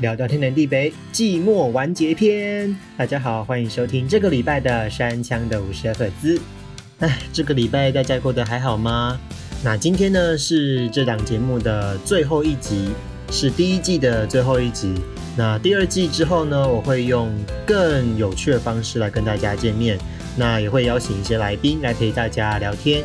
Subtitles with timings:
[0.00, 2.76] 聊聊天南地北，寂寞完结篇。
[2.96, 6.40] 大家好，欢迎收听这个礼拜的山枪的五十赫兹。
[7.00, 9.18] 哎，这个礼拜大家过得还好吗？
[9.64, 12.90] 那今天呢是这档节目的最后一集，
[13.32, 14.94] 是第一季的最后一集。
[15.36, 17.32] 那第二季之后呢，我会用
[17.66, 19.98] 更有趣的方式来跟大家见面。
[20.36, 23.02] 那也会邀请一些来宾来陪大家聊天。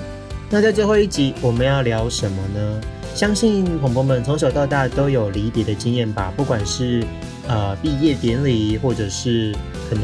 [0.48, 2.82] 那在最后一集我们要聊什么呢？
[3.16, 7.06] 相信朋友们从小到大都有离别的经验吧，不管是
[7.48, 9.54] 呃毕业典礼，或者是
[9.88, 10.04] 可能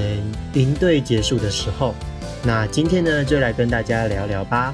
[0.53, 1.95] 营队结束的时候。
[2.43, 4.71] 那今天呢，就来跟大家聊聊吧。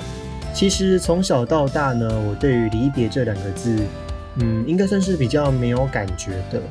[0.54, 3.80] 其实从小到大呢，我对于离别这两个字，
[4.36, 6.62] 嗯，应该算是比较没有感觉的，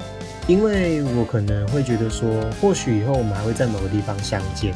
[0.47, 2.28] 因为我可能会觉得说，
[2.61, 4.75] 或许以后我们还会在某个地方相见。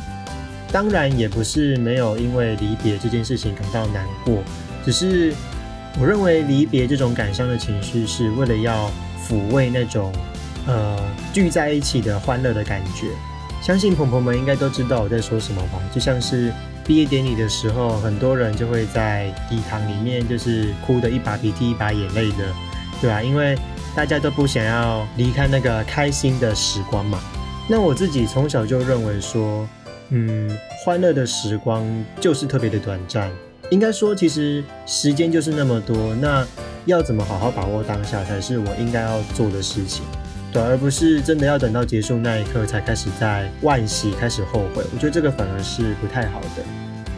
[0.72, 4.42] 当然也不是没有因为离别这件事情感到难过，
[4.86, 5.34] 只是。
[6.00, 8.88] 我认为离别这种感伤的情绪，是为了要
[9.26, 10.12] 抚慰那种
[10.66, 10.96] 呃
[11.32, 13.08] 聚在一起的欢乐的感觉。
[13.60, 15.80] 相信朋友们应该都知道我在说什么吧？
[15.92, 16.52] 就像是
[16.84, 22.54] 毕业典礼的时候，很多人就会在礼堂里面就是哭的一把鼻涕一把眼泪的，
[23.00, 23.20] 对吧？
[23.20, 23.58] 因为
[23.96, 27.20] 大家都不想要离开那个开心的时光嘛。
[27.68, 29.68] 那我自己从小就认为说，
[30.10, 31.84] 嗯，欢乐的时光
[32.20, 33.28] 就是特别的短暂。
[33.70, 36.46] 应该说，其实时间就是那么多，那
[36.86, 40.04] 要怎么好好把握当下，才是我应该要做的事情，
[40.50, 44.82] 对，而不是真的要等到结束那一刻才开始在惋惜、开始后悔。
[44.94, 46.64] 我觉得这个反而是不太好的。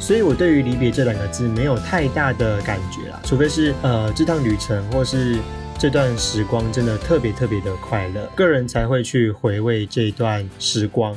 [0.00, 5.36] 所以我对于离别这两个字没有太大的感觉啦，除非是呃这趟旅程或是
[5.78, 11.14] 这段时光真的特别特别的快乐，个人才会去回味这段时光。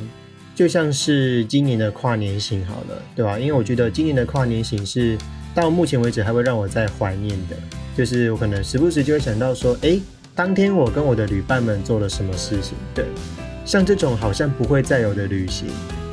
[0.56, 3.40] 就像是今年的跨年行好了，对吧？
[3.40, 5.18] 因为我觉得今年的跨年行是
[5.56, 7.56] 到目前为止还会让我在怀念的，
[7.98, 10.00] 就是我可能时不时就会想到说，哎，
[10.36, 12.73] 当天我跟我的旅伴们做了什么事情？
[12.94, 13.06] 对，
[13.66, 15.68] 像这种好像不会再有的旅行，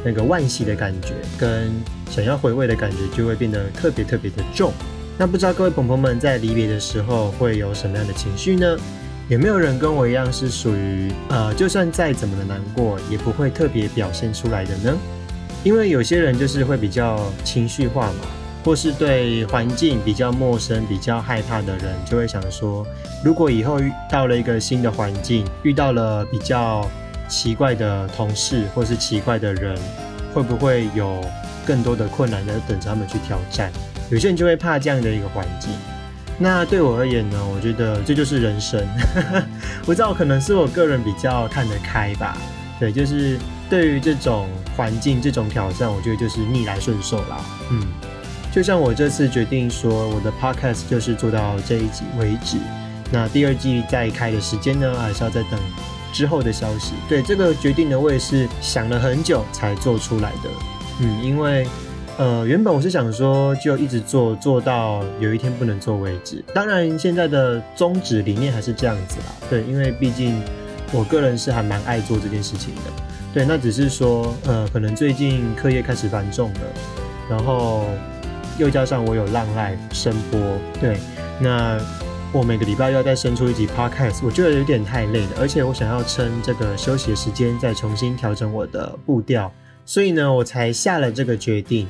[0.05, 1.71] 那个万喜的感觉跟
[2.11, 4.73] 想要回味的感觉就会变得特别特别的重。
[5.19, 8.77] 那不知道各位朋友们在离别的时候会有什么样的情绪呢？
[9.31, 14.93] 有没有人跟我一样是属于呃，就算再怎么的难过，也不会特别表现出来的呢？
[15.63, 18.27] 因为有些人就是会比较情绪化嘛，
[18.65, 22.85] 或是对环境比较陌生、比较害怕的人，就会想说，
[23.23, 26.85] 如果以后遇到了一个新的环境，遇到了比较
[27.29, 29.79] 奇怪的同事或是奇怪的人，
[30.35, 31.21] 会不会有
[31.65, 33.71] 更多的困难在等着他们去挑战？
[34.11, 35.71] 有些人就会怕这样的一个环境。
[36.43, 37.37] 那对我而言呢？
[37.55, 38.83] 我觉得这就是人生。
[39.85, 42.35] 我知道可能是我个人比较看得开吧。
[42.79, 47.45] 对，就是对于这种环境、这种挑战，我觉得就是逆来顺受啦。
[47.71, 47.87] 嗯，
[48.51, 52.57] 就像我这次决定说，我的 podcast 就是做到这一集为止。
[53.13, 55.61] 那第二季再开的时间呢，还是要再等
[56.11, 56.95] 之后的消息。
[57.07, 60.49] 对这个决定呢，我也是想了很久才做出来的。
[61.01, 61.69] 嗯，因为。
[62.19, 66.45] 呃，原本我是想说，就一直做做到有一天不能做为止。
[66.55, 69.27] 当然，现在的宗旨理念还是这样子啦。
[69.49, 70.43] 对，因为毕竟
[70.93, 72.83] 我个人是还蛮爱做这件事情的。
[73.33, 76.61] 对，那只是说，呃，可能最近课业开始繁重了，
[77.31, 77.87] 然后
[78.59, 80.41] 又加上我有浪赖声波，
[80.81, 80.99] 对，
[81.41, 81.79] 那
[82.33, 89.51] 我每个礼拜要再生出一集 podcast，我觉得有点太累了，而且我想要趁这个休息的时间再重新调整我的步调，
[89.91, 91.85] 所以呢，我才下了这个决定。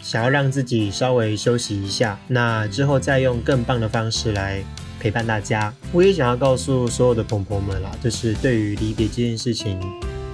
[0.00, 4.64] 想要让自己稍微休息一下，那之后再用更棒的方式来
[4.98, 5.70] 陪伴大家。
[5.92, 9.78] 我也想要告诉所有的朋友们啦，就是对于离别这件事情，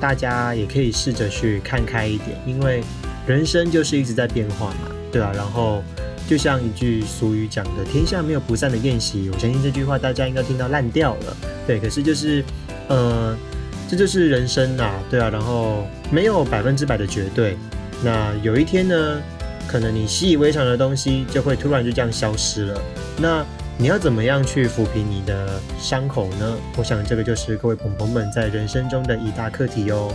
[0.01, 2.85] 大家也可以试着去看开一点，因为
[3.27, 5.33] 人生就是一直在变化嘛，对吧？
[5.35, 5.83] 然后
[6.29, 11.37] 就像一句俗语讲的：“天下没有不散的宴席。”我相信这句话大家应该听到烂掉了，
[11.67, 11.81] 对。
[11.81, 12.45] 可是就是，
[12.87, 13.37] 呃，
[13.93, 15.29] 这就是人生呐，对啊。
[15.29, 17.59] 然后没有百分之百的绝对，
[18.03, 19.21] 那有一天呢？
[19.69, 22.81] 可能你习以为常的东西就会突然就这样消失了，
[23.19, 23.45] 那
[23.77, 26.57] 你要怎么样去抚平你的伤口呢？
[26.77, 30.11] 我想这个就是各位朋友们在人生中的一大课题哦。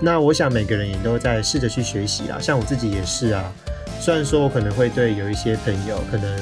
[0.00, 3.50] 那我想每个人也都在试着去学习啊，像我自己也是啊。
[4.00, 6.38] 虽然说我可能会对有一些朋友，可能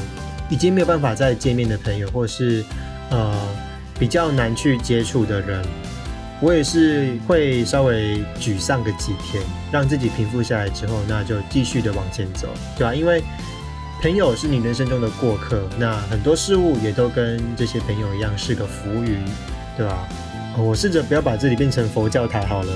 [0.50, 2.64] 已经没有办法再见面的朋友，或是
[3.10, 3.36] 呃
[4.00, 5.64] 比较难去接触的人。
[6.40, 9.42] 我也是会稍微沮丧个几天，
[9.72, 12.94] 让自己平复下来之后，那就继续的往前走，对吧？
[12.94, 13.22] 因为
[14.02, 19.18] 朋友是你人生中的过客，那很多事物也都跟这些朋友一样是个浮云，
[19.78, 20.06] 对吧？
[20.58, 22.72] 我试着不要把自己变成佛教台好了，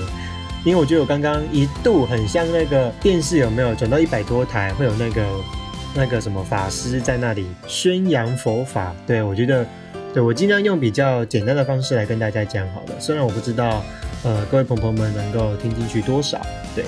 [0.65, 5.23] 因为我觉得我刚刚一度很像那个电视有没有转到一百多台，会有那个
[5.95, 9.67] 那个什么法师在那里宣扬佛法，对我觉得。
[10.13, 12.99] 对我尽量用比较简单的方式来跟大家讲好了。
[12.99, 13.85] 虽然我不知道，
[14.25, 16.41] 呃，各位朋友们能够听进去多少，
[16.75, 16.85] 对。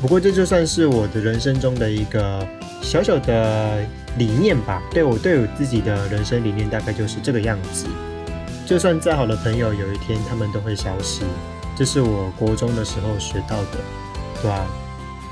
[0.00, 2.46] 不过这就算是我的人生中的一个
[2.80, 3.84] 小小的
[4.16, 4.82] 理念吧。
[4.92, 7.86] 对我对我自己的人生理念大概就是这个样子。
[8.64, 11.22] 就算再好的朋友，有一天他们都会消失。
[11.76, 13.78] 这是我国中的时候学到的，
[14.40, 14.64] 对吧？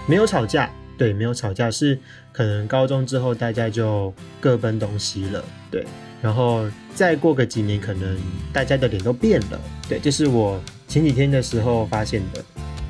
[0.08, 0.68] 没有吵架，
[0.98, 1.98] 对，没有吵架，是
[2.32, 5.86] 可能高中之后大家就各奔东西了，对。
[6.22, 8.16] 然后再过个几年，可能
[8.52, 9.98] 大家的脸都变了，对。
[9.98, 12.44] 这是我前几天的时候发现的。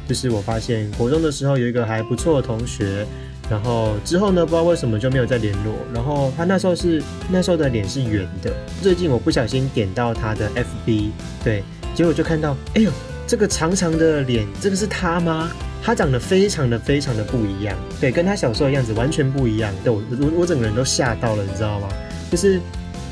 [0.08, 3.06] 就是我发现国中的时候有一个还不错的同学，
[3.50, 5.74] 然后之后呢，不知道为什么就没有再联络。
[5.92, 8.50] 然后他那时候是那时候的脸是圆的。
[8.80, 10.48] 最近我不小心点到他的
[10.86, 11.10] FB，
[11.44, 11.62] 对，
[11.94, 12.90] 结果就看到，哎呦，
[13.26, 15.50] 这个长长的脸，这个是他吗？
[15.82, 19.70] 他长得非常的非常的不一样，对，跟他小时候的样子完全不一样。
[19.84, 21.88] 对我我我整个人都吓到了，你知道吗？
[22.30, 22.58] 就是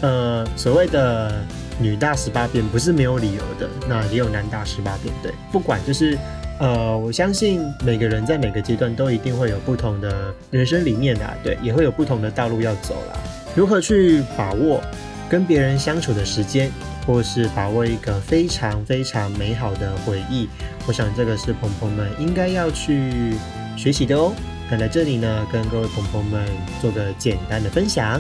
[0.07, 1.45] 呃所谓的
[1.81, 6.17] 女大十八变不是没有理由的，那也有男大十八变，对，不管就是。
[6.59, 13.21] 呃，我相信每个人在每个阶段都一定会有不同的人生理念的，对，也会有不同的道路要走啦。
[13.55, 14.81] 如何去把握
[15.29, 16.71] 跟别人相处的时间，
[17.07, 20.49] 或是把握一个非常非常美好的回忆，
[20.87, 23.37] 我想这个是鹏鹏们应该要去
[23.77, 24.33] 学习的哦。
[24.71, 26.43] 那在这里呢，跟各位鹏鹏们
[26.81, 28.19] 做个简单的分享。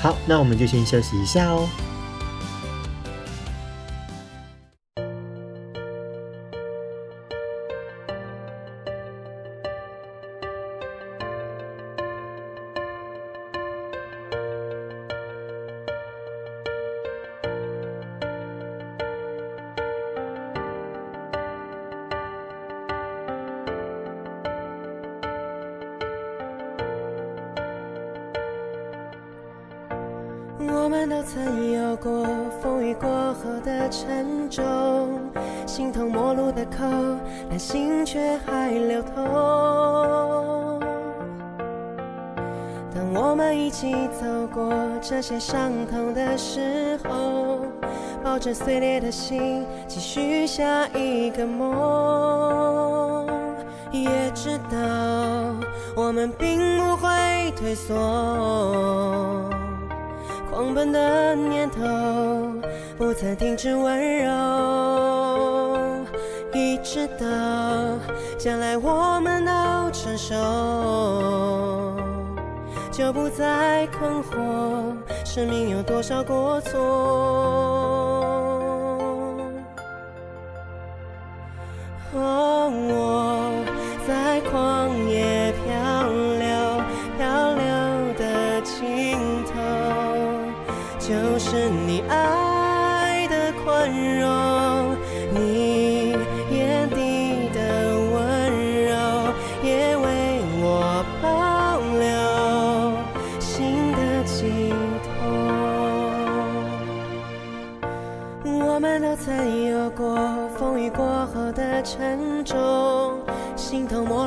[0.00, 1.68] 好，那我们就先休息一下哦。
[44.36, 47.60] 走过这些伤痛的时候，
[48.22, 53.26] 抱着碎裂的心，继续下一个梦，
[53.90, 54.76] 也知道
[55.96, 57.96] 我们并不会退缩。
[60.50, 61.80] 狂奔的念头
[62.98, 65.88] 不曾停止温柔，
[66.52, 67.26] 一直到
[68.36, 69.50] 将来我们都
[69.92, 70.34] 成熟，
[72.96, 76.80] 就不再困惑生命有多少过错。
[82.14, 83.45] 哦，我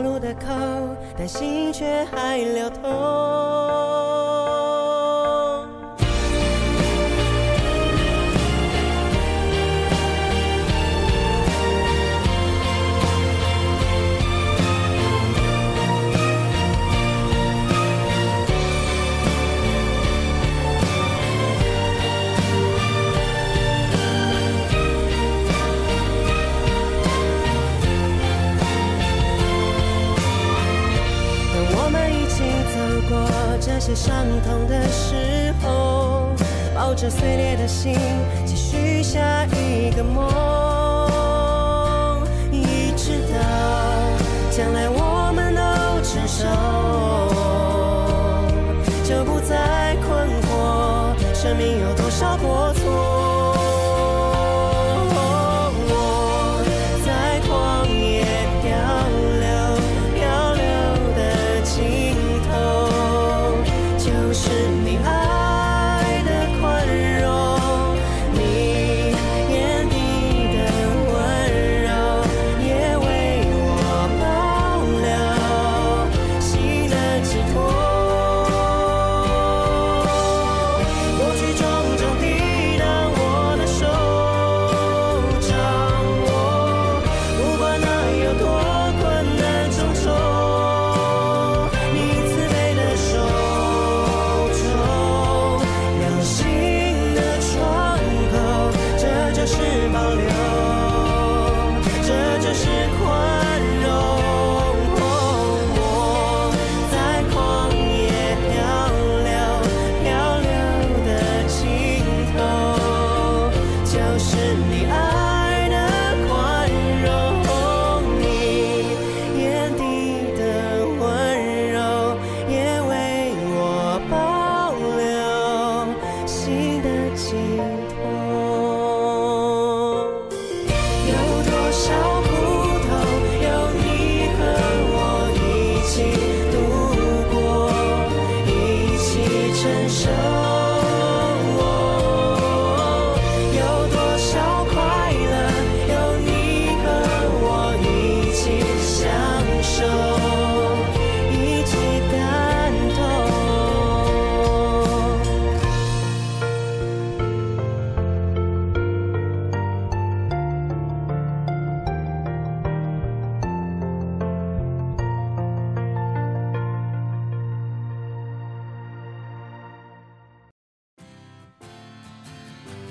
[0.01, 0.48] 路的口，
[1.18, 3.88] 但心却还流通。
[33.96, 36.29] 伤痛的时候，
[36.74, 37.96] 抱着碎裂的心，
[38.46, 40.29] 继续下一个梦，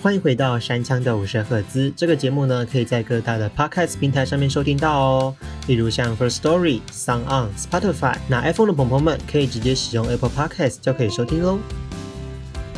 [0.09, 1.93] 欢迎回到山枪的五十赫兹。
[1.95, 5.35] 这个节目呢，可以在各大的 podcast 平台上面收听到哦，
[5.67, 8.17] 例如像 First Story、Sound On、Spotify。
[8.27, 11.59] 那 iPhone 的朋友们可以直接使用 Apple Podcast 就可以收听喽。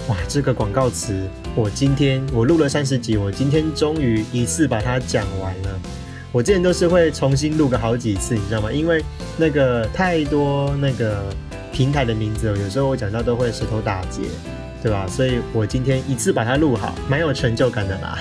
[0.08, 5.80] 哇，这个广告词，我今天我录了三十集，我今天终于一次把它讲完了。
[6.32, 8.72] 我之前都是会重新录个好几次，你知道吗？
[8.72, 9.04] 因为
[9.37, 11.32] 那个太多那个
[11.70, 14.22] 平台的名字，有时候我讲到都会舌头打结。
[14.82, 15.06] 对吧？
[15.08, 18.18] 所以我今天一次把它录好，蛮有成就感的啦。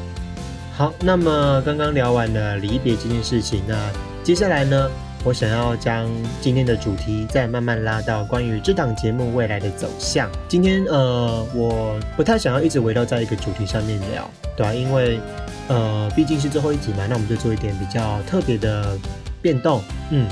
[0.76, 3.76] 好，那么刚刚聊完了离别这件事情，那
[4.22, 4.88] 接下来呢，
[5.24, 6.08] 我想要将
[6.40, 10.30] 今天的主题再慢慢拉到关于这档节目未来的走向。
[10.48, 14.72] 今天呃，我不太想要一直围绕在一个主题上面聊，对吧？
[14.72, 15.20] 因为
[15.68, 18.96] 呃，毕竟是最后一集嘛，那我们就做一点比较特别的
[19.42, 19.82] 变动。
[20.10, 20.26] 嗯，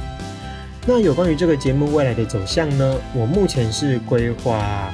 [0.87, 4.91] 那有关于这个节目未来的走向呢，我目前是规划。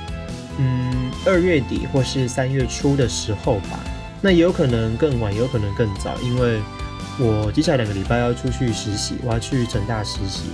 [0.59, 3.81] 嗯，二月底或是三月初的时候吧，
[4.21, 6.61] 那也有可能更晚，也有可能更早，因为
[7.19, 10.45] 我接下来两个礼拜要出去实习，我要去成大实习，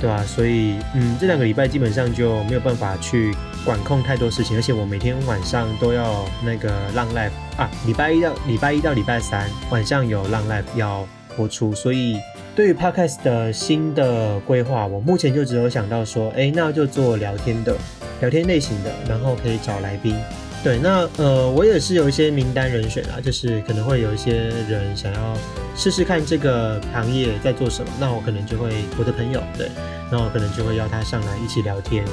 [0.00, 0.24] 对吧？
[0.24, 11.06] 所以，嗯，这两个礼拜基本上就没有办法去管控太多事情，而且我每天晚上都要那个浪 live 啊，礼拜一到礼拜一到礼拜三晚上有浪 live 要
[11.36, 12.16] 播出，所以
[12.54, 17.76] 对于 podcast 的新的规划，我目前就只有想到说，哎，那就做聊天的。
[18.22, 20.16] 聊天类型的，然后可以找来宾。
[20.64, 24.32] 对，那呃，我也是有一些名单人选啊，就是可能会有一些
[24.68, 25.36] 人想要
[25.76, 29.68] 试试看这个行业在做什么，那我可能就会我的朋友对，
[30.08, 32.04] 那我可能就会邀他上来一起聊天。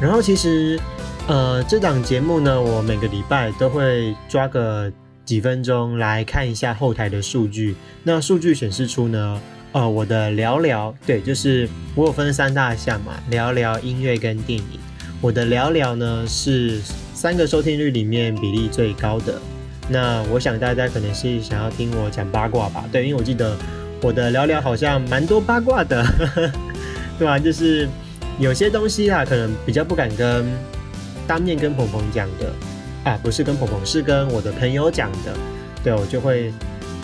[0.00, 0.76] 然后其实
[1.28, 4.92] 呃，这档节目呢，我每个礼拜都会抓个
[5.24, 7.76] 几分钟来看一下后台的数据。
[8.02, 14.85] 那数据显示出呢，呃，我的聊聊对，就是我有分三大项嘛，聊聊音乐跟电影。
[15.22, 16.80] 我的聊聊呢是
[17.14, 19.40] 三个收听率里面比例最高的。
[19.88, 22.84] 那我想大家可能是想要听我讲八卦吧？
[22.92, 23.56] 对，因为我记得
[24.02, 26.04] 我的聊聊好像蛮多八卦的，
[27.18, 27.38] 对吧？
[27.38, 27.88] 就是
[28.38, 30.44] 有些东西啊，可能比较不敢跟
[31.26, 32.52] 当面跟鹏鹏讲的
[33.04, 35.32] 啊，不是跟鹏鹏，是跟我的朋友讲的。
[35.82, 36.52] 对，我就会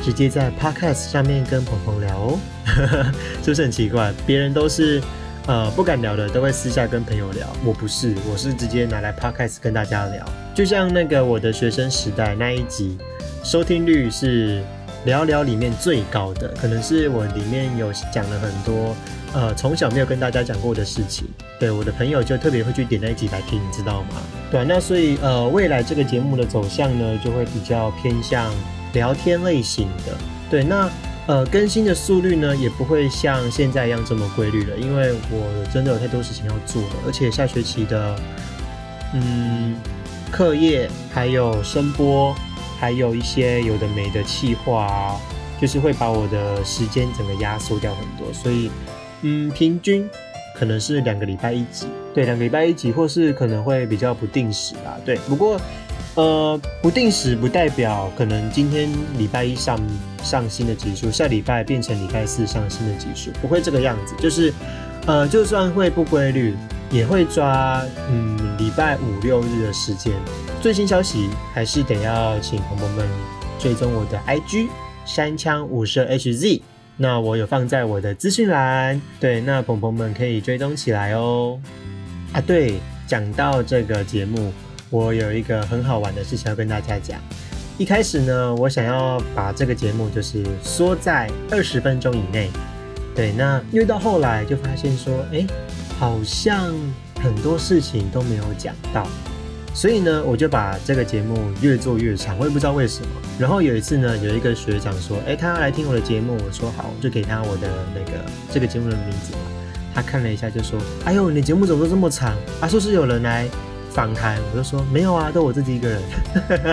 [0.04, 2.38] 直接在 podcast 上面跟鹏鹏聊哦，
[3.42, 4.12] 是不是很奇怪？
[4.26, 5.00] 别人都是。
[5.48, 10.24] 呃，不敢聊的都会私下跟朋友聊，我不是，我是直接拿来 podcast 跟大家聊。
[10.54, 12.96] 就像那个我的学生时代那一集，
[13.42, 14.62] 收听率是
[15.04, 18.94] 聊聊里面最高的，可能是我里面有讲了很多
[19.34, 21.26] 呃从小没有跟大家讲过的事情，
[21.58, 24.22] 对我的朋友就特别会去点那一集来听，你知道吗？
[24.48, 28.48] 对，那所以呃未来这个节目的走向呢，就会比较偏向
[28.92, 30.16] 聊天类型的，
[30.48, 30.88] 对，那。
[31.28, 38.16] 呃，更新的速率呢，也不会像现在一样这么规律了，因为我真的有太多事情要做了，而且下学期的，
[39.14, 39.76] 嗯，
[40.32, 42.34] 课业还有声波，
[42.80, 45.20] 还有一些有的没的气划啊，
[45.60, 48.68] 就是会把我的时间整个压缩掉很多，所以，
[49.20, 50.10] 嗯，平均
[50.56, 55.60] 可能是两个礼拜一集，对，两个礼拜一集，或是可能会比较不定时吧，对，不过。
[56.14, 59.80] 呃，不定时不代表可能今天礼拜一上
[60.22, 64.14] 上新的集数，下礼拜变成礼拜四上新的集数，不会这个样子。
[64.18, 64.52] 就是，
[65.06, 66.54] 呃，就算会不规律，
[66.90, 70.12] 也会抓嗯礼拜五六日的时间。
[70.60, 73.08] 最新消息还是得要请朋友们
[73.58, 74.68] 追踪我的 IG
[75.06, 76.60] 山枪五十 HZ，
[76.98, 81.58] 那我有放在我的资讯栏，对，那朋友们可以追踪起来哦。
[82.32, 82.74] 啊，对，
[83.06, 84.52] 讲到这个节目。
[84.92, 87.18] 我有一个很好玩的事情要跟大家讲。
[87.78, 92.50] 一开始呢，我想要把这个节目就是缩在二十分钟以内。
[93.14, 95.46] 对，那因为到后来就发现说，哎，
[95.98, 96.74] 好像
[97.22, 99.08] 很多事情都没有讲到，
[99.72, 102.38] 所以呢，我就把这个节目越做越长。
[102.38, 103.08] 我也不知道为什么。
[103.38, 106.36] 然后有一次呢，有一个学长说，哎，他要来听我的节目。
[106.36, 108.18] 我说好，我就给他我的那个
[108.52, 109.38] 这个节目的名字嘛。
[109.94, 112.36] 他看了一下就说，哎呦，你节目怎么都这么长？
[112.60, 113.48] 啊，说是有人来。
[113.92, 116.02] 访谈，我就说没有啊，都我自己一个人。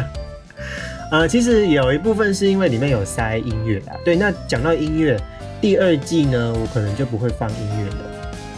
[1.12, 3.98] 呃，其实有一部分是因为里面有塞音乐啊。
[4.06, 5.20] 对，那讲到音乐，
[5.60, 8.06] 第二季呢，我可能就不会放音乐了。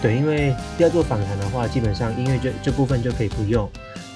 [0.02, 3.70] 对，因为要做访谈的话，基本上音乐这这部分就可以不用。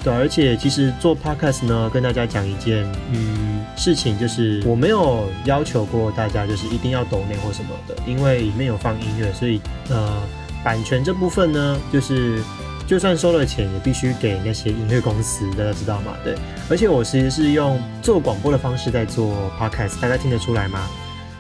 [0.04, 10.22] 对，而且其实做 podcast 呢，跟大家讲一件嗯事情，就是我没有要求过大家就是一定要抖内或什么的，因为里面有放音乐，所以呃
[10.62, 12.42] 版权这部分呢，就是。
[12.88, 16.16] 就算收了钱，也必须给那些音乐公司，大家知道吗？
[16.24, 16.36] 对，
[16.70, 20.88] 而且我其实是用做广播的方式在做 podcast，大家听得出来吗？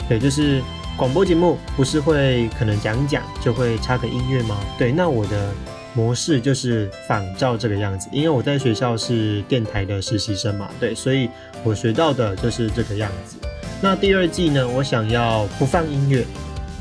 [0.09, 0.61] 对，就是
[0.97, 4.57] 广播节目不是会可能讲讲就会插个音乐吗？
[4.77, 5.51] 对，那我的
[5.93, 11.29] 模式就是仿照这个样子，因为我在学校是电台的实习生嘛，对，所以
[11.63, 13.37] 我学到的就是这个样子。
[13.81, 16.25] 那第二季呢，我想要不放音乐，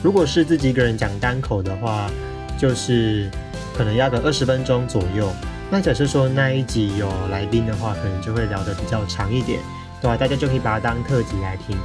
[0.03, 2.11] 如果是自己一个人讲单口的话，
[2.59, 3.31] 就是
[3.77, 5.31] 可能要个二十分钟左右。
[5.71, 9.61] 那假设说那一集有来宾的话，可能就会聊得比较长一点，
[10.01, 10.17] 对吧？
[10.17, 11.77] 大家就可以把它当特辑来听，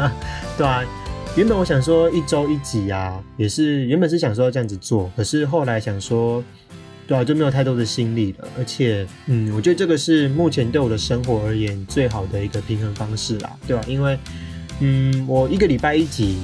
[0.58, 0.84] 对啊。
[1.36, 6.42] 原本我想说一周一集啊，也是原本是想说这样子做，可是后来想说，
[7.06, 8.48] 对啊，就没有太多的心力了。
[8.58, 13.82] 而且，嗯，我觉得这个是目前对我的生活而言最好的一个平衡方式啦，对吧？
[13.86, 14.18] 因为，
[14.80, 16.40] 嗯，我一个礼拜一集，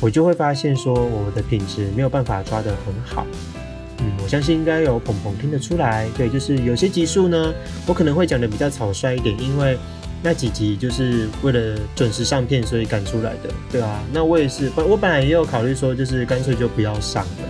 [0.00, 3.26] 我就会发现说我的品质没有办法抓得很好。
[4.22, 7.52] 我相信应该有鹏鹏听得出来，对，就是有些集数呢，
[7.86, 9.76] 我可能会讲的比较草率一点，因为。
[10.24, 14.00] 那几集就是为了准时上片，所以赶出来的，对啊。
[14.12, 17.48] 那我也是，我本来也有考虑说，就是干脆就不要上了。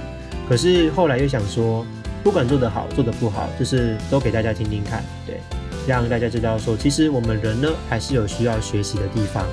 [0.49, 1.85] 可是后来又想说，
[2.25, 5.39] 不管做得好做得不好，就是都给大家听听看，对，
[5.87, 9.47] 让大家知道说，其实我们人呢还是有需要学习的地方。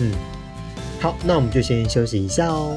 [0.00, 0.10] 嗯，
[0.98, 2.76] 好，那我们就先休息一下哦。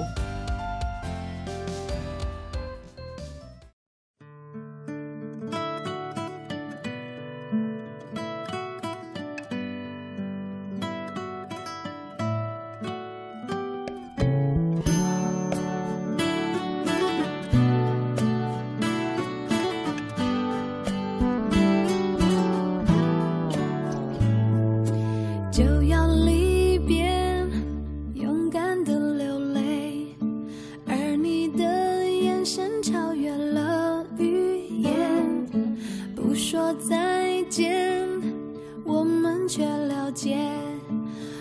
[39.47, 40.37] 却了解，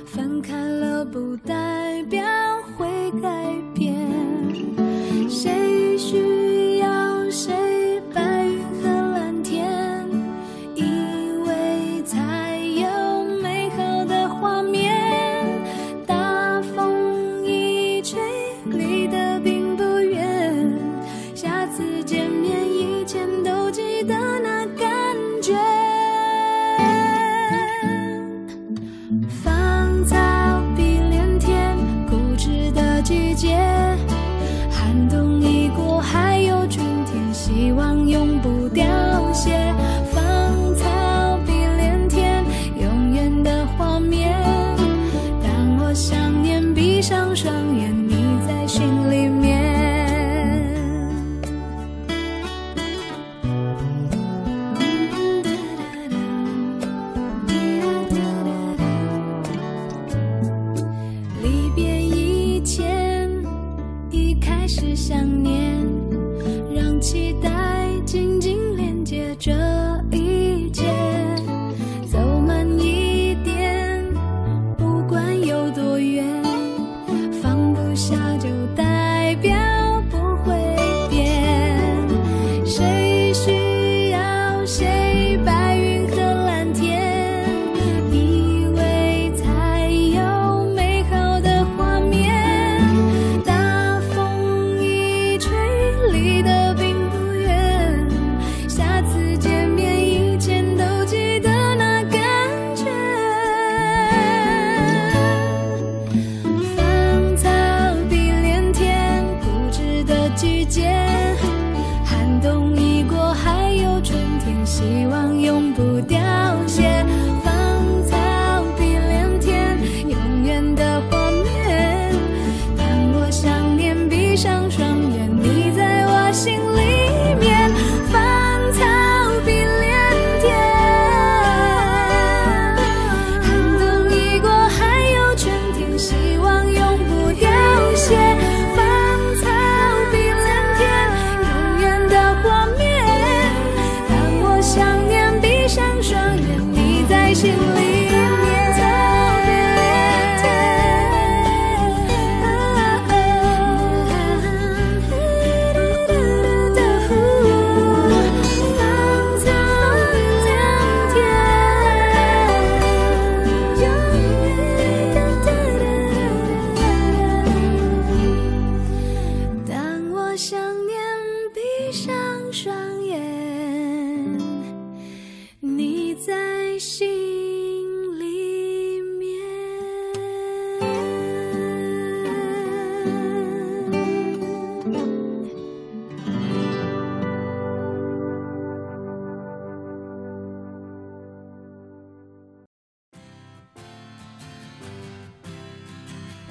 [0.04, 2.20] 分开了不代表
[2.76, 3.69] 会改变。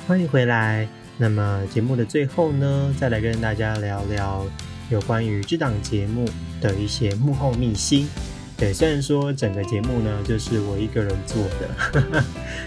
[0.10, 0.88] 欢迎回来。
[1.20, 4.44] 那么节目的最后呢，再来跟大家聊聊
[4.90, 6.28] 有关于这档节目
[6.60, 8.10] 的一些幕后秘辛。
[8.58, 11.94] 对，虽然说整个节目呢就是我一个人做的，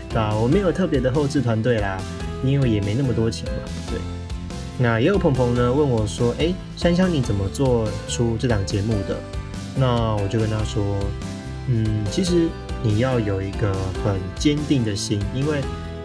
[0.08, 0.32] 对吧？
[0.36, 2.00] 我没有特别的后置团队啦，
[2.44, 3.58] 因为也没那么多钱嘛。
[3.90, 3.98] 对，
[4.78, 9.18] 那也有鹏鹏呢问我说：“哎，山香你怎么做出这档节目的？”
[9.74, 10.96] 那我就跟他说
[11.66, 12.46] ：“嗯，其实
[12.84, 13.74] 你要有一个
[14.04, 15.60] 很坚定的心，因为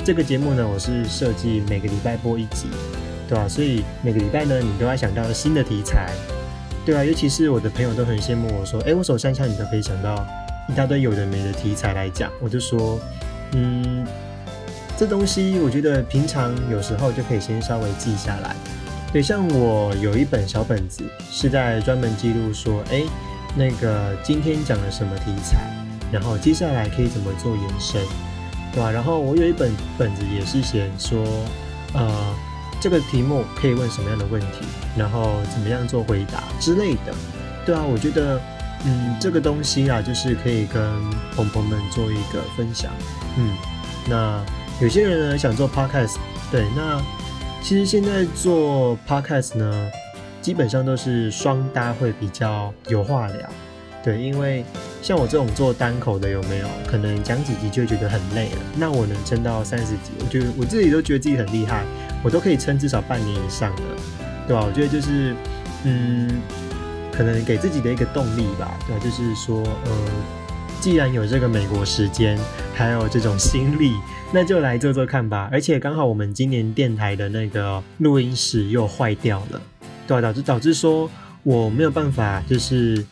[0.08, 2.68] 这个节目呢，我是设计每个礼拜播一集，
[3.28, 3.46] 对吧？
[3.46, 6.14] 所以每个礼拜呢，你都要想到新的题材。”
[6.88, 10.26] 对啊，尤其是我的朋友都很羡慕我说，哎，我手山枪你都可以想到
[10.70, 12.98] 一大堆有的没的题材来讲，我就说，
[13.52, 14.08] 嗯，
[14.96, 18.56] 这东西我觉得平常有时候就可以先稍微记下来。
[19.12, 23.04] 对，像我有一本小本子是在专门记录说，哎，
[23.58, 25.70] 那个今天讲了什么题材，
[26.14, 28.02] 然后接下来可以怎么做延伸，
[28.74, 28.92] 对吧？
[28.92, 31.24] 然后我有一本本子也是写说，
[31.94, 32.36] 呃。
[32.80, 34.60] 这个题目可以问什么样的问题，
[34.96, 37.14] 然后怎么样做回答之类的，
[37.66, 38.40] 对啊，我觉得，
[38.86, 40.80] 嗯，这个东西啊，就是可以跟
[41.36, 42.92] 朋友们做一个分享，
[43.36, 43.56] 嗯，
[44.08, 44.46] 那
[44.80, 46.18] 有些人呢想做 podcast，
[46.52, 47.02] 对，那
[47.64, 49.90] 其实现在做 podcast 呢，
[50.40, 53.50] 基本上都是双搭会比较有话聊，
[54.08, 54.64] 对，因为
[55.02, 61.84] 像我这种做单口的有没有，可能讲几集就觉得很累了，那我能撑到三十集，我觉得我自己都觉得自己很厉害。
[62.24, 63.82] 我都可以撑至少半年以上的，
[64.48, 64.64] 对吧？
[64.66, 65.36] 我觉得就是，
[65.84, 66.40] 嗯，
[67.12, 69.04] 可能给自己的一个动力吧，对吧？
[69.04, 69.92] 就是说，呃，
[70.80, 72.40] 既然有这个美国时间，
[72.74, 73.92] 还有这种心力，
[74.32, 75.50] 那就来做做看吧。
[75.52, 79.62] 而且刚好我们今年电台的那个录音室又坏掉了，
[80.08, 80.22] 对吧？
[80.22, 81.12] 导致导致说
[81.44, 83.06] 我没有办法，就是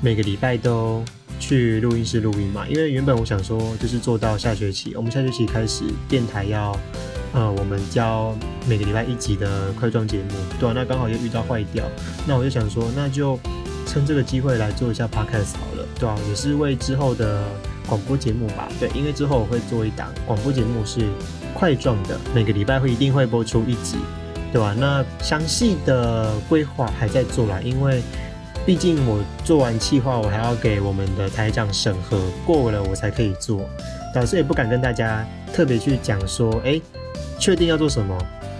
[0.00, 1.04] 每个礼拜都
[1.38, 2.66] 去录音室录音嘛。
[2.68, 6.76] 因为原本我想说，就是做到下学期，我们下学期开始电台要。
[7.32, 8.36] 呃，我们教
[8.66, 11.84] 每个礼拜一集的快装节目，对啊，那刚好又遇到坏掉，
[12.26, 13.38] 那我就想说，那就
[13.86, 17.44] 趁这个机会来做一下 podcast 好了，对啊，也是为之后的
[17.86, 21.06] 广播节目吧，对，因为之后我会做一档广播节目是
[21.54, 23.98] 块状的，每个礼拜会一定会播出一集，
[24.52, 24.74] 对吧？
[24.76, 28.02] 那详细的规划还在做啦，因为
[28.64, 33.68] 毕竟我做完企划，我还要给我们的台长审核过了，我才可以做，
[34.14, 36.80] 导师也不敢跟大家特别去讲说，哎。
[37.38, 38.14] 确定要做什么？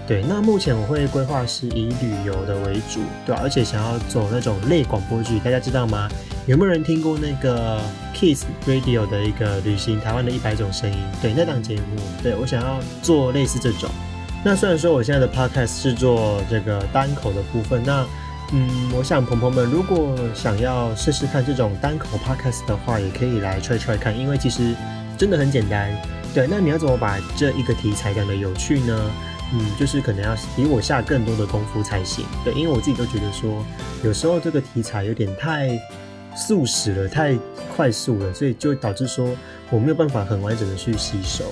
[0.07, 6.09] 对，那目前我会规划是以旅游的为主，对而且想要走那种类广播剧，大家知道吗？
[6.47, 7.79] 有没有人听过那个
[8.15, 10.97] Kiss Radio 的一个旅行台湾的一百种声音？
[11.21, 13.91] 对，那档节目，对我想要做类似这种。
[14.43, 18.07] 那虽然说我现在的 Podcast 是做这个单口的部分，那
[18.53, 24.75] 嗯，我想朋朋们如果想要试试看这种单口 Podcast 的话，也可以来 try try 看，因为其实
[25.17, 25.95] 真的很简单。
[26.35, 29.11] 对，那你要怎么把这一个题材讲的有趣呢？
[29.53, 32.25] 嗯，就是可能要比我下更多的功夫才行。
[32.45, 33.65] 对，因为我自己都觉得说，
[34.05, 35.71] 有时候这个题材有点太
[36.37, 37.37] 速食了，太
[37.77, 39.29] 快速了，所以就导致说
[39.71, 41.45] 我没有办法很完整的去吸收。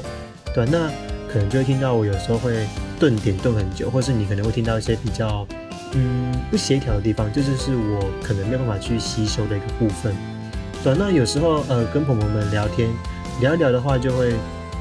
[0.54, 0.88] 对，那
[1.32, 2.66] 可能就会听到我有时候会
[2.98, 5.46] 顿点顿很久，或是你可能会听到一些比较
[5.94, 10.14] 嗯不协调的地方，就是我可能没有办法去吸收的一个部分。
[10.82, 12.88] 对，那有时候呃跟朋友们聊天
[13.40, 14.34] 聊一聊的话，就会。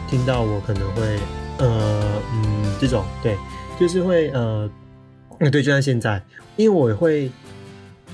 [0.10, 1.20] 听到我可能会，
[1.58, 3.36] 呃，嗯，这种对，
[3.78, 4.70] 就是会，呃，
[5.39, 6.24] 嗯， 对，就像现在，
[6.56, 7.30] 因为我会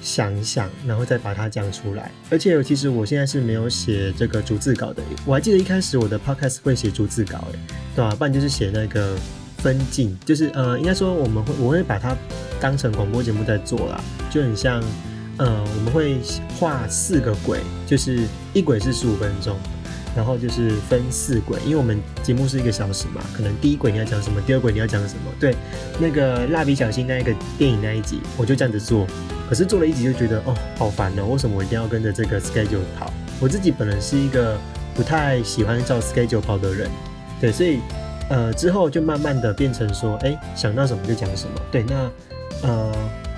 [0.01, 2.11] 想一想，然后再把它讲出来。
[2.31, 5.03] 而且，其实我现在是没有写这个逐字稿的。
[5.23, 7.59] 我还记得一开始我的 podcast 会写逐字稿，哎，
[7.95, 8.15] 对吧？
[8.15, 9.15] 不然就是写那个
[9.63, 12.13] 分镜，就是呃，应该说我们会，我会把它
[12.59, 13.99] 当成广播节目在做啦，
[14.29, 14.83] 就很像，
[15.37, 16.17] 呃，我们会
[16.59, 18.19] 画四个轨，就是
[18.53, 19.57] 一轨是十五分钟。
[20.15, 25.21] 然后就是分四轨，因为我们节目是一个小时嘛，可能第一轨你要讲什么，第二轨你要讲什么。
[25.39, 25.55] 对，
[25.99, 29.07] 那个蜡笔小新那一个电影那一集，我就这样子做。
[29.49, 33.11] 可是做了一集就觉得哦，好烦哦，为什么我一定要跟着这个 schedule 跑？
[33.41, 34.55] 我自己本人是一个
[34.93, 36.87] 不太喜欢照 schedule 跑的人，
[37.41, 37.79] 对，所以
[38.29, 41.51] 呃之后就慢慢的变成说，哎，想到什么就讲什么。
[41.71, 42.09] 对，那
[42.67, 42.91] 呃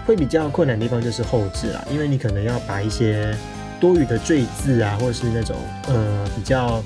[0.05, 3.35] 会比较困难的地方就是后置啦，因为你可能要把一些。
[3.77, 5.53] 多余的赘字啊，或者是那种
[5.89, 6.81] 呃比较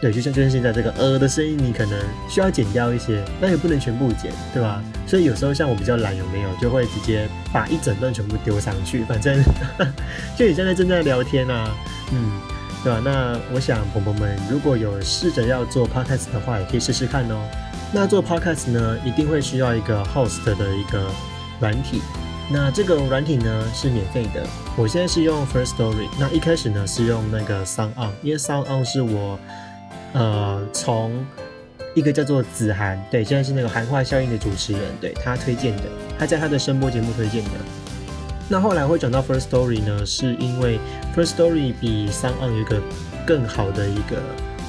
[0.00, 1.96] 对，就像就像现在这个呃的声音，你可能
[2.28, 4.82] 需要剪掉一些，那也不能全部剪，对吧？
[5.06, 9.40] 所以有时候像我比较懒，有没有就会直接把一整段全部丢上去，反正
[10.36, 11.70] 就你现在正在聊天啊，
[12.12, 12.32] 嗯，
[12.84, 13.00] 对吧？
[13.02, 17.48] 那我想朋友们如果有试着要做 podcast 的话，也可以试试看哦。
[17.92, 21.10] 那做 podcast 呢，一定会需要一个 host 的一个
[21.60, 22.02] 软体。
[22.52, 26.08] 那这个软体呢是免费的，我现在是用 First Story。
[26.20, 29.38] 那一开始呢是用那个 Sound On，因为 Sound On 是我
[30.12, 31.24] 呃从
[31.94, 35.84] 一个叫做子涵，对，现在是那个韩化效应的主持人，对他推荐的，
[36.18, 37.50] 他在他的声波节目推荐的。
[38.48, 40.78] 那后来会转到 First Story 呢，是因为
[41.16, 42.80] First Story 比三 o n 有一个
[43.26, 44.22] 更好的一个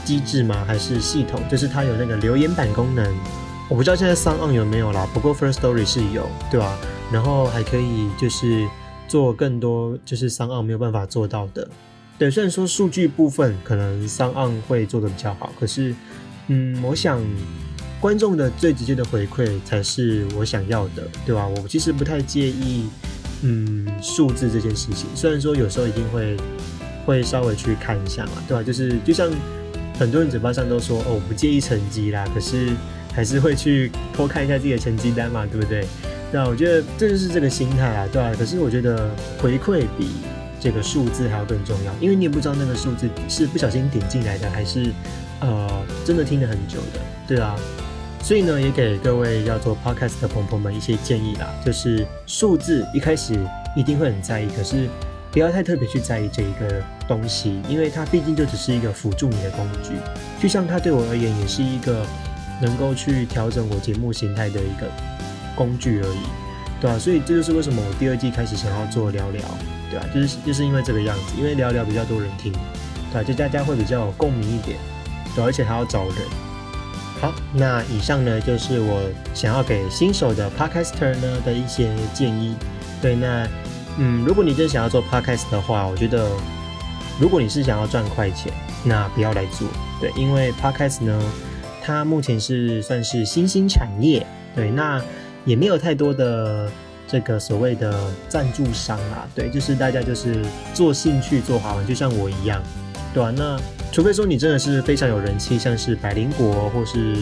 [0.04, 0.64] 机制吗？
[0.66, 1.42] 还是系统？
[1.50, 3.06] 就是它有那个留言板功能。
[3.70, 6.78] 我不知道现在三 o n 有没有啦，不过 First Story 是有，对吧？
[7.12, 8.68] 然后还可以就是
[9.08, 11.68] 做更多，就是三 o n 没有办法做到的。
[12.18, 15.94] 对，虽然说数据部分可能三 o n 会做的比较好，可是。
[16.48, 17.20] 嗯，我想
[18.00, 21.48] 观众的最直接的回馈才是我想要的，对吧？
[21.48, 22.88] 我其实不太介意，
[23.42, 25.08] 嗯，数字这件事情。
[25.16, 26.38] 虽然说有时候一定会
[27.06, 28.64] 会稍微去看一下嘛，对吧？
[28.64, 29.30] 就是就像
[30.00, 32.70] 很多人嘴巴上都说哦，我不介意成绩啦，可是
[33.14, 35.86] 还是会去偷看一下自己的成绩单嘛，对不对？
[36.32, 38.32] 那，我觉得这就是这个心态啊，对吧？
[38.38, 40.08] 可是我觉得回馈比
[40.60, 44.92] 这个数字还要更重要，因为你也不知道那个数字是不小心点进来的，还是。
[45.42, 45.70] 呃，
[46.06, 47.58] 真的听了很久的，对啊，
[48.26, 53.40] 所以呢，也给各位要做 podcast 的朋友们一些建议啦，就是数字一开始
[53.76, 54.90] 一定会很在意，可是
[55.32, 59.92] 不要太特别去在意这一个东西，因为它毕竟就只是一个辅助你的工具，
[60.42, 62.04] 就像它对我而言也是一个
[62.60, 64.90] 能够去调整我节目形态的一个
[65.56, 69.44] 工具而已，对啊，所以这就是为什么我第二季开始想要做聊聊，
[69.92, 70.06] 对吧？
[70.12, 72.52] 就是就是因为这个样子，因为聊聊比较多人听，
[73.14, 74.80] 对，就大家会比较有共鸣一点。
[75.36, 76.45] 对，而且还要找人。
[77.22, 79.02] 好，那以上呢就是我
[79.34, 82.56] 想要给新手的 podcaster 呢的一些建议。
[83.02, 83.48] 对，那
[83.98, 86.30] 嗯，如果你真想要做 podcast 的话，我觉得
[87.20, 88.52] 如果你是想要赚快钱，
[88.84, 89.68] 那不要来做。
[90.02, 91.22] 对，因为 podcast 呢，
[91.82, 94.26] 它目前是算是新兴产业。
[94.54, 95.02] 对，那
[95.46, 96.70] 也没有太多的
[97.08, 97.98] 这个所谓的
[98.28, 99.26] 赞助商啊。
[99.34, 102.62] 对，就是大家就是做兴趣做好玩，就像我一样，
[103.14, 103.32] 对吧？
[103.36, 103.58] 那
[103.96, 107.16] 除非说你真的是非常有人气，像是百灵果或是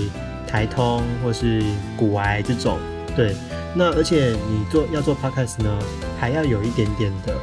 [0.47, 1.61] 台通或是
[1.95, 2.79] 古癌这种，
[3.15, 3.35] 对，
[3.75, 5.79] 那而且你做要做 podcast 呢，
[6.19, 7.35] 还要有一点点的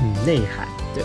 [0.00, 1.04] 嗯内涵，对，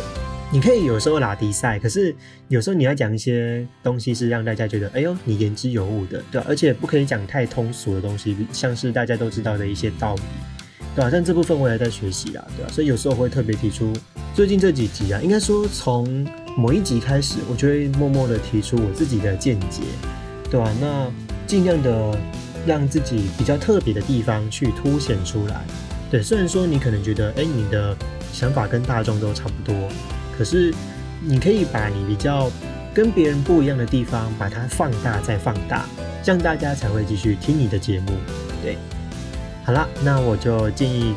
[0.49, 2.15] 你可以有时候拉迪赛，可是
[2.47, 10.21] 有时候你要讲一些东西是让大家觉得，哎呦，你言之有物的，对，而且不可以讲太通俗的东西，像是大家都知道的一些道理，
[10.95, 11.10] 对啊？
[11.12, 12.71] 但这部分我也在学习啊，对吧？
[12.71, 13.93] 所以有时候会特别提出。
[14.34, 16.25] 最近这几集啊，应该说从
[16.58, 19.82] 某一集开始，我就会默默的提出我自己的见解，
[20.49, 20.73] 对吧？
[20.80, 21.12] 那
[21.45, 22.17] 尽量的
[22.65, 25.62] 让自己比较特别的地方去凸显出来。
[26.10, 27.95] 对，虽然说你可能觉得，哎，你的
[28.32, 29.75] 想法跟大众都差不多，
[30.38, 30.73] 可是
[31.21, 32.49] 你可以把你比较
[32.93, 35.86] 跟别人不一样的地方，把它放大再放大，
[36.23, 38.12] 这样大家才会继续听你的节目。
[38.62, 38.77] 对，
[39.71, 41.15] 好了，那我就建议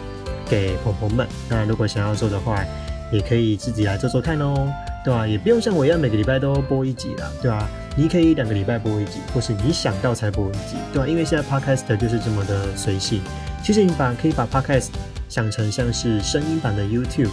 [0.49, 2.65] 给朋友们，那如果想要做的话。
[3.13, 4.67] 也可以自己来做做看哦，
[5.05, 5.25] 对吧？
[5.27, 7.69] 也不用像我一样每个礼拜都播一集啦，对吧？
[7.97, 11.07] 你可以两个礼拜播一集，或是你想到才播一集，对吧？
[11.07, 13.21] 因为现在 podcast 就是这么的随性。
[13.63, 14.89] 其实你把可以把 podcast
[15.29, 17.31] 想成像是声音版的 YouTube，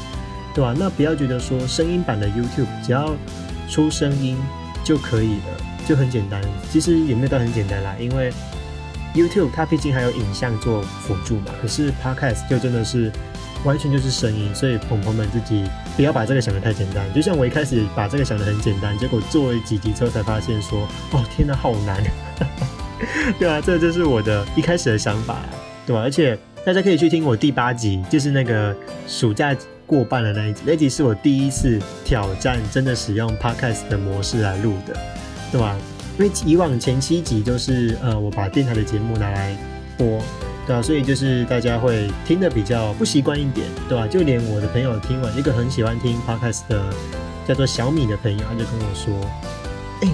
[0.54, 0.76] 对吧？
[0.78, 3.16] 那不要觉得说声音版的 YouTube 只要
[3.68, 4.38] 出声音
[4.84, 5.58] 就可以了，
[5.88, 6.40] 就很简单。
[6.70, 8.32] 其实也没有到很简单啦，因为
[9.14, 11.54] YouTube 它毕竟还有影像做辅助嘛。
[11.62, 13.12] 可是 podcast 就真的是。
[13.64, 17.06] 完全就是声音，所以朋朋们自己不要把这个想的太简单。
[17.14, 22.04] 就像我一开始把这个想的很简单，结果做了几集之后才发现说，哦天哪，好难。
[23.38, 25.38] 对啊，这就是我的一开始的想法，
[25.86, 26.02] 对吧？
[26.02, 28.76] 而且大家可以去听我第八集，就是那个
[29.08, 34.98] 暑假过半的那一集，那集是我第一次挑战真的使用 podcast 的模式来录的，
[35.52, 35.78] 对吧？
[36.22, 39.58] 因为以往前七集都是呃，我把电台的节目拿来
[39.98, 40.22] 播。
[40.68, 44.08] 对啊，所以就是大家会听的比较不习惯一点，对吧？
[44.08, 46.94] 就连我的朋友听完，一个很喜欢听 podcast 的
[47.48, 49.20] 叫做小米的朋友，他就跟我说
[50.04, 50.12] ：“哎，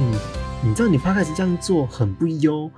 [0.64, 2.72] 你知道你 podcast 这样做很不优，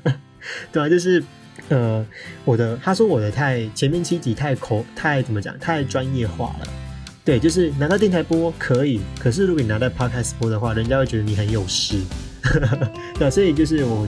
[0.70, 1.24] 对啊，就是
[1.70, 2.04] 呃，
[2.44, 6.68] 我的他说我的太前面七集太口太怎么讲太专业化了，
[7.24, 12.02] 对，就是拿到电台播可以，可是如果你拿到 podcast 播的话，人家会觉得你很有事，
[13.18, 14.06] 对，所以就是我。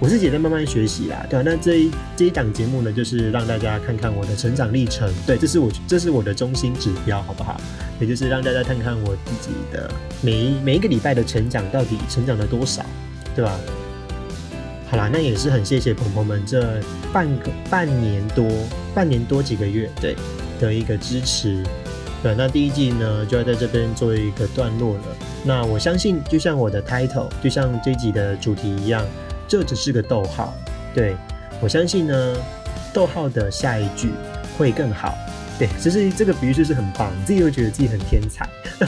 [0.00, 7.60] 我自己也在慢慢学习啦，对啊，那这一这一档节目呢，就是让大家看看我的成长历程，对，这是我这是我的中心指标，好不好？
[7.98, 9.90] 也就是让大家看看我自己的
[10.22, 12.86] 每一每一个礼拜的成长到底成长了多少，
[13.34, 13.58] 对吧？
[14.88, 16.80] 好啦，那也是很谢谢朋友们这
[17.12, 18.48] 半个半年多
[18.94, 20.14] 半年多几个月对
[20.60, 21.64] 的一个支持，
[22.22, 25.02] 对，那第一季呢就要在这边做一个段落了。
[25.44, 29.04] 那我相信，就像我的 title，就像这集的主题一样。
[29.50, 30.52] 这只是个逗号，
[30.94, 31.16] 对
[31.58, 32.36] 我相信呢，
[32.92, 34.10] 逗号的下一句
[34.58, 35.16] 会更好。
[35.58, 38.46] 对，其实这个比喻就是很棒，自己又觉得自己很天才。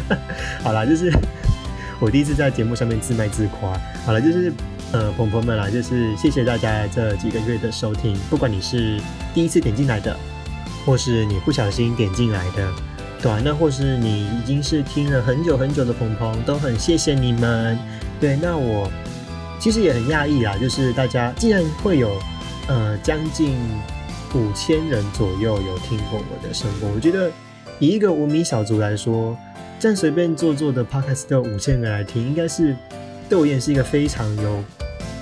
[0.63, 1.11] 好了，就是
[1.99, 3.73] 我第一次在节目上面自卖自夸。
[4.05, 4.53] 好了，就是
[4.93, 9.01] 呃，朋友们啦，就是谢谢大家这几个月的收听，不管你是
[9.33, 10.15] 第一次点进来的，
[10.85, 12.71] 或是你不小心点进来的，
[13.23, 17.79] 对啊，那或是你已经是听了很久很久的鹏鹏，都很谢谢你们。
[18.19, 18.91] 对，那我
[19.59, 22.11] 其实也很讶异啦，就是大家竟然会有
[22.67, 23.59] 呃将近
[24.35, 27.31] 五千人左右有听过我的声波，我觉得
[27.79, 29.37] 以一个无名小卒来说，
[29.79, 32.75] 这样随便做做的 podcast 五千人来听，应该是
[33.29, 34.65] 对我也是一个非常有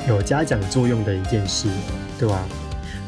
[0.09, 1.69] 有嘉奖作用的一件事，
[2.17, 2.45] 对吧？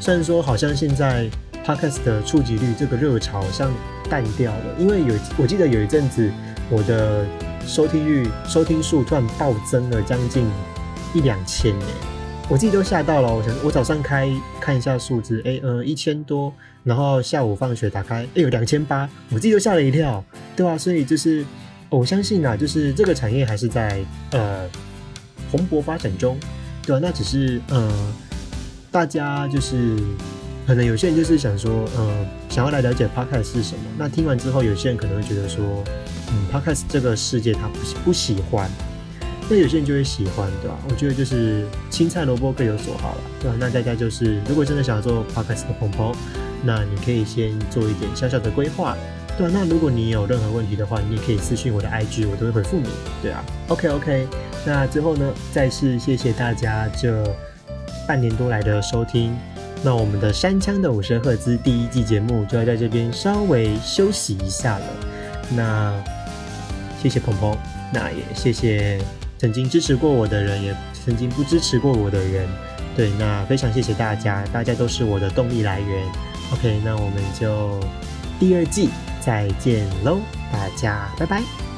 [0.00, 1.28] 虽然说好像现在
[1.64, 3.70] podcast 的触及率这个热潮好像
[4.10, 6.28] 淡掉了，因为有我记得有一阵子
[6.68, 7.24] 我的。
[7.66, 10.50] 收听率、收听数突然暴增了将近
[11.14, 11.84] 一两千呢，
[12.48, 13.32] 我自己都吓到了。
[13.32, 20.24] 我想，我早上开看一下数字，哎，呃，一千多，然后下午放学打开，哎，有两千八，我自己都吓了一跳，
[20.56, 20.76] 对吧？
[20.76, 21.44] 所以就是，
[21.90, 24.66] 我相信啊，就是这个产业还是在呃
[25.52, 26.36] 蓬勃发展中，
[26.82, 26.98] 对吧？
[27.00, 27.92] 那只是呃，
[28.90, 29.98] 大家就是
[30.70, 33.82] 可能有些人就是想说，嗯，想要来了解 Podcast 是什么。
[33.98, 35.82] 那听完之后，有些人可能会觉得说。
[36.32, 38.70] 嗯，Podcast 这个世界他不不喜欢，
[39.48, 40.78] 那有些人就会喜欢，对吧？
[40.88, 43.56] 我觉得就是青菜萝卜各有所好了，对吧？
[43.58, 46.14] 那大家就是如果真的想要做 Podcast 的朋友，
[46.62, 48.96] 那你可以先做一点小小的规划，
[49.36, 49.52] 对吧？
[49.52, 52.88] 那如果你有任何问题的话，你也可以私信我的 IG，我都会回复你，
[53.20, 53.44] 对啊。
[53.66, 54.28] OK OK，
[54.64, 57.24] 那最后呢，再次谢谢大家这
[58.06, 59.36] 半年多来的收听，
[59.82, 64.86] 那我们的山枪的五十赫兹第一季节目就要在这边稍微休息一下了，
[65.54, 65.94] 那。
[67.02, 67.56] 谢谢鹏鹏，
[67.94, 69.00] 那也谢谢
[69.38, 72.46] 曾经支持过我的人，也曾经不支持过我的人。
[72.94, 76.06] 对，那非常谢谢大家，大家都是我的动力来源。
[76.52, 77.80] OK，那我们就
[78.38, 80.18] 第二季再见喽，
[80.52, 81.69] 大家拜拜。